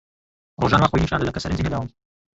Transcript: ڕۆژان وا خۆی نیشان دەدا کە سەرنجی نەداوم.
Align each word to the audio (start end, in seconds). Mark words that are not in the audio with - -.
ڕۆژان 0.61 0.81
وا 0.81 0.89
خۆی 0.91 1.01
نیشان 1.03 1.19
دەدا 1.21 1.33
کە 1.33 1.41
سەرنجی 1.43 1.65
نەداوم. 1.65 1.87